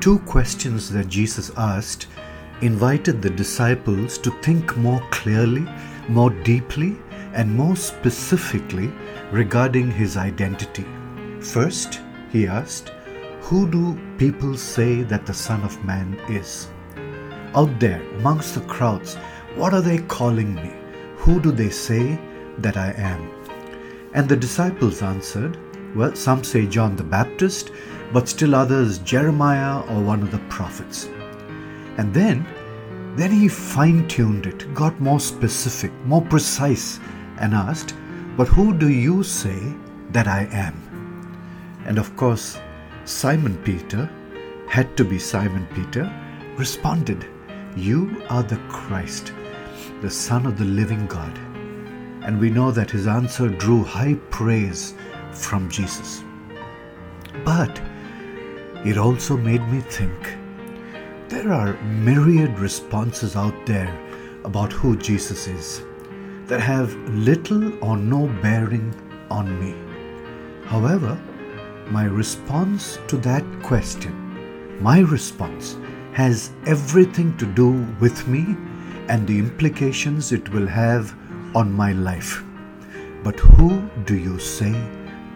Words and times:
two 0.00 0.18
questions 0.20 0.90
that 0.90 1.08
Jesus 1.08 1.50
asked 1.58 2.06
invited 2.62 3.20
the 3.20 3.28
disciples 3.28 4.16
to 4.18 4.30
think 4.40 4.76
more 4.78 5.02
clearly, 5.10 5.66
more 6.08 6.30
deeply, 6.30 6.96
and 7.34 7.54
more 7.54 7.76
specifically 7.76 8.90
regarding 9.30 9.90
his 9.90 10.16
identity. 10.16 10.86
First, 11.40 12.00
he 12.32 12.46
asked, 12.46 12.88
Who 13.42 13.70
do 13.70 13.98
people 14.16 14.56
say 14.56 15.02
that 15.02 15.26
the 15.26 15.34
Son 15.34 15.62
of 15.62 15.84
Man 15.84 16.18
is? 16.28 16.68
Out 17.54 17.78
there, 17.78 18.02
amongst 18.16 18.54
the 18.54 18.62
crowds, 18.62 19.16
what 19.54 19.74
are 19.74 19.82
they 19.82 19.98
calling 19.98 20.54
me? 20.54 20.72
Who 21.16 21.40
do 21.40 21.52
they 21.52 21.70
say 21.70 22.18
that 22.58 22.76
I 22.76 22.92
am? 22.92 23.30
And 24.14 24.28
the 24.28 24.36
disciples 24.36 25.02
answered, 25.02 25.58
Well, 25.94 26.14
some 26.14 26.44
say 26.44 26.66
John 26.66 26.96
the 26.96 27.02
Baptist, 27.02 27.72
but 28.12 28.28
still 28.28 28.54
others 28.54 28.98
Jeremiah 28.98 29.80
or 29.88 30.00
one 30.00 30.22
of 30.22 30.30
the 30.30 30.38
prophets. 30.48 31.06
And 31.96 32.14
then, 32.14 32.46
then 33.16 33.30
he 33.30 33.48
fine 33.48 34.06
tuned 34.08 34.46
it, 34.46 34.72
got 34.74 35.00
more 35.00 35.20
specific, 35.20 35.92
more 36.04 36.22
precise, 36.22 37.00
and 37.38 37.54
asked, 37.54 37.94
But 38.36 38.48
who 38.48 38.72
do 38.72 38.88
you 38.88 39.22
say 39.22 39.60
that 40.12 40.28
I 40.28 40.48
am? 40.52 40.74
And 41.84 41.98
of 41.98 42.16
course, 42.16 42.58
Simon 43.04 43.56
Peter, 43.64 44.08
had 44.68 44.96
to 44.96 45.04
be 45.04 45.18
Simon 45.18 45.66
Peter, 45.74 46.10
responded, 46.56 47.26
You 47.76 48.22
are 48.30 48.44
the 48.44 48.60
Christ, 48.68 49.32
the 50.00 50.10
Son 50.10 50.46
of 50.46 50.56
the 50.56 50.64
living 50.64 51.06
God. 51.06 51.36
And 52.22 52.38
we 52.38 52.50
know 52.50 52.70
that 52.70 52.90
his 52.90 53.08
answer 53.08 53.48
drew 53.48 53.82
high 53.82 54.14
praise 54.30 54.94
from 55.34 55.68
Jesus. 55.68 56.22
But 57.44 57.80
it 58.84 58.98
also 58.98 59.36
made 59.36 59.66
me 59.68 59.80
think 59.80 60.36
there 61.28 61.52
are 61.52 61.80
myriad 61.82 62.58
responses 62.58 63.36
out 63.36 63.66
there 63.66 63.96
about 64.44 64.72
who 64.72 64.96
Jesus 64.96 65.46
is 65.46 65.82
that 66.46 66.60
have 66.60 66.94
little 67.10 67.72
or 67.84 67.96
no 67.96 68.26
bearing 68.42 68.94
on 69.30 69.46
me. 69.60 69.74
However, 70.66 71.20
my 71.88 72.04
response 72.04 72.98
to 73.08 73.16
that 73.18 73.44
question, 73.62 74.80
my 74.80 75.00
response, 75.00 75.76
has 76.12 76.50
everything 76.66 77.36
to 77.36 77.46
do 77.46 77.86
with 78.00 78.26
me 78.26 78.56
and 79.08 79.26
the 79.26 79.38
implications 79.38 80.32
it 80.32 80.48
will 80.50 80.66
have 80.66 81.14
on 81.54 81.72
my 81.72 81.92
life. 81.92 82.42
But 83.22 83.38
who 83.38 83.82
do 84.04 84.16
you 84.16 84.38
say 84.38 84.74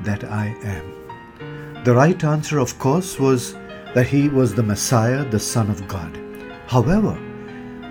that 0.05 0.25
I 0.25 0.47
am? 0.63 1.83
The 1.85 1.95
right 1.95 2.23
answer, 2.25 2.59
of 2.59 2.79
course, 2.79 3.19
was 3.19 3.55
that 3.95 4.07
he 4.07 4.29
was 4.29 4.55
the 4.55 4.63
Messiah, 4.63 5.25
the 5.25 5.39
Son 5.39 5.71
of 5.71 5.87
God. 5.87 6.19
However, 6.67 7.15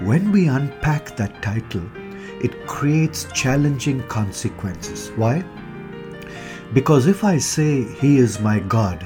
when 0.03 0.31
we 0.31 0.47
unpack 0.47 1.15
that 1.15 1.41
title, 1.41 1.83
it 2.41 2.67
creates 2.67 3.25
challenging 3.33 4.03
consequences. 4.07 5.11
Why? 5.15 5.45
Because 6.73 7.07
if 7.07 7.23
I 7.23 7.37
say 7.37 7.83
He 7.83 8.17
is 8.17 8.39
my 8.39 8.59
God, 8.59 9.05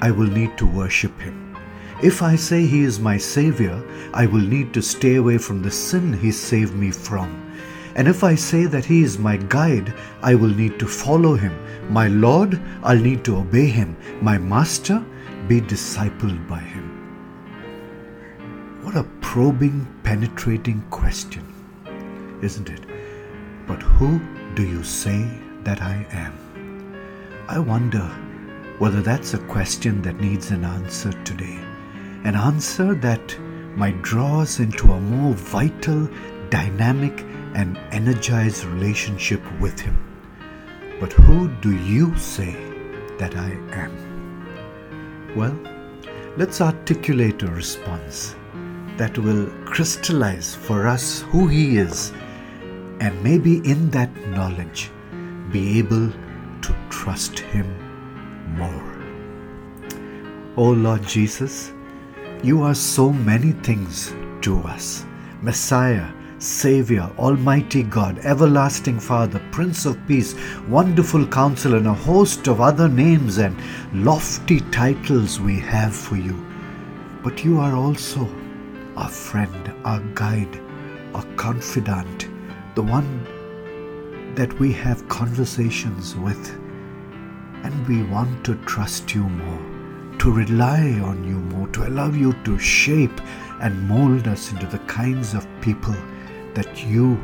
I 0.00 0.10
will 0.10 0.28
need 0.28 0.56
to 0.58 0.66
worship 0.66 1.20
Him. 1.20 1.56
If 2.02 2.22
I 2.22 2.36
say 2.36 2.64
He 2.64 2.84
is 2.84 3.00
my 3.00 3.18
Savior, 3.18 3.82
I 4.14 4.26
will 4.26 4.40
need 4.40 4.72
to 4.74 4.82
stay 4.82 5.16
away 5.16 5.38
from 5.38 5.62
the 5.62 5.70
sin 5.70 6.12
He 6.12 6.30
saved 6.30 6.74
me 6.74 6.92
from. 6.92 7.52
And 7.94 8.08
if 8.08 8.24
I 8.24 8.34
say 8.34 8.66
that 8.66 8.84
He 8.84 9.02
is 9.02 9.18
my 9.18 9.36
guide, 9.36 9.94
I 10.22 10.34
will 10.34 10.54
need 10.54 10.78
to 10.78 10.86
follow 10.86 11.34
Him. 11.34 11.54
My 11.90 12.08
Lord, 12.08 12.60
I'll 12.82 12.98
need 12.98 13.24
to 13.24 13.36
obey 13.36 13.66
Him. 13.66 13.96
My 14.20 14.38
Master, 14.38 15.04
be 15.48 15.60
discipled 15.60 16.48
by 16.48 16.60
Him. 16.60 16.88
What 18.82 18.96
a 18.96 19.04
probing, 19.20 19.86
penetrating 20.02 20.82
question 20.90 21.52
isn't 22.42 22.68
it? 22.68 22.84
But 23.66 23.80
who 23.80 24.20
do 24.54 24.66
you 24.66 24.82
say 24.82 25.26
that 25.62 25.80
I 25.80 26.06
am? 26.10 26.34
I 27.48 27.58
wonder 27.58 28.10
whether 28.78 29.00
that's 29.00 29.34
a 29.34 29.46
question 29.46 30.02
that 30.02 30.20
needs 30.20 30.50
an 30.50 30.64
answer 30.64 31.12
today. 31.24 31.58
An 32.24 32.34
answer 32.34 32.94
that 32.96 33.38
might 33.76 34.02
draw 34.02 34.40
us 34.40 34.58
into 34.58 34.92
a 34.92 35.00
more 35.00 35.34
vital, 35.34 36.08
dynamic, 36.50 37.24
and 37.54 37.76
energized 37.90 38.64
relationship 38.64 39.42
with 39.60 39.78
Him. 39.78 39.96
But 41.00 41.12
who 41.12 41.48
do 41.60 41.76
you 41.76 42.16
say 42.16 42.54
that 43.18 43.36
I 43.36 43.50
am? 43.72 43.92
Well, 45.36 45.58
let's 46.36 46.60
articulate 46.60 47.42
a 47.42 47.50
response 47.50 48.36
that 48.96 49.18
will 49.18 49.46
crystallize 49.64 50.54
for 50.54 50.86
us 50.86 51.22
who 51.22 51.48
He 51.48 51.78
is 51.78 52.12
and 53.00 53.22
maybe 53.22 53.56
in 53.68 53.90
that 53.90 54.14
knowledge 54.28 54.90
be 55.50 55.78
able 55.78 56.10
to 56.60 56.76
trust 56.90 57.38
Him 57.38 57.66
more. 58.56 58.92
Oh 60.56 60.70
Lord 60.70 61.02
Jesus, 61.02 61.72
you 62.42 62.62
are 62.62 62.74
so 62.74 63.12
many 63.12 63.52
things 63.52 64.14
to 64.42 64.58
us 64.60 65.04
Messiah, 65.42 66.06
Savior, 66.42 67.08
Almighty 67.18 67.84
God, 67.84 68.18
Everlasting 68.18 68.98
Father, 68.98 69.40
Prince 69.52 69.86
of 69.86 69.96
Peace, 70.08 70.34
Wonderful 70.66 71.24
Counselor, 71.28 71.76
and 71.76 71.86
a 71.86 71.94
host 71.94 72.48
of 72.48 72.60
other 72.60 72.88
names 72.88 73.38
and 73.38 73.56
lofty 73.94 74.58
titles 74.72 75.38
we 75.38 75.60
have 75.60 75.94
for 75.94 76.16
you. 76.16 76.34
But 77.22 77.44
you 77.44 77.60
are 77.60 77.76
also 77.76 78.28
our 78.96 79.08
friend, 79.08 79.72
our 79.84 80.00
guide, 80.14 80.60
our 81.14 81.24
confidant, 81.36 82.26
the 82.74 82.82
one 82.82 84.34
that 84.34 84.52
we 84.58 84.72
have 84.72 85.08
conversations 85.08 86.16
with, 86.16 86.58
and 87.62 87.86
we 87.86 88.02
want 88.02 88.44
to 88.46 88.56
trust 88.64 89.14
you 89.14 89.22
more, 89.22 90.18
to 90.18 90.32
rely 90.32 90.98
on 91.04 91.22
you 91.22 91.36
more, 91.36 91.68
to 91.68 91.86
allow 91.86 92.10
you 92.10 92.32
to 92.42 92.58
shape 92.58 93.20
and 93.60 93.88
mold 93.88 94.26
us 94.26 94.50
into 94.50 94.66
the 94.66 94.80
kinds 94.80 95.34
of 95.34 95.46
people 95.60 95.94
that 96.54 96.84
you 96.84 97.18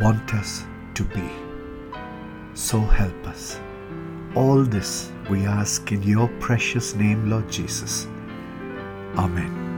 want 0.00 0.34
us 0.34 0.64
to 0.94 1.04
be. 1.04 1.28
So 2.54 2.80
help 2.80 3.26
us. 3.26 3.60
All 4.34 4.62
this 4.64 5.10
we 5.30 5.46
ask 5.46 5.92
in 5.92 6.02
your 6.02 6.28
precious 6.40 6.94
name, 6.94 7.30
Lord 7.30 7.50
Jesus. 7.50 8.06
Amen. 9.16 9.77